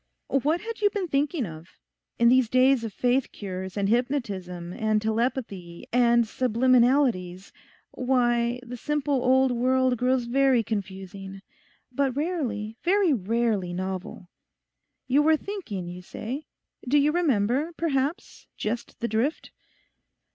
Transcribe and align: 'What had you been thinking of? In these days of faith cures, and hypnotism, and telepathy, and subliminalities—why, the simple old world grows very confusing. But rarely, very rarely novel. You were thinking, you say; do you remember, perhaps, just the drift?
'What 0.29 0.61
had 0.61 0.81
you 0.81 0.89
been 0.89 1.07
thinking 1.07 1.45
of? 1.45 1.67
In 2.17 2.27
these 2.29 2.49
days 2.49 2.83
of 2.83 2.91
faith 2.91 3.31
cures, 3.31 3.77
and 3.77 3.87
hypnotism, 3.87 4.73
and 4.73 4.99
telepathy, 4.99 5.85
and 5.93 6.23
subliminalities—why, 6.25 8.61
the 8.65 8.77
simple 8.77 9.23
old 9.23 9.51
world 9.51 9.97
grows 9.99 10.25
very 10.25 10.63
confusing. 10.63 11.43
But 11.91 12.15
rarely, 12.15 12.77
very 12.81 13.13
rarely 13.13 13.73
novel. 13.75 14.27
You 15.05 15.21
were 15.21 15.37
thinking, 15.37 15.87
you 15.87 16.01
say; 16.01 16.47
do 16.89 16.97
you 16.97 17.11
remember, 17.11 17.71
perhaps, 17.77 18.47
just 18.57 18.99
the 19.01 19.07
drift? 19.07 19.51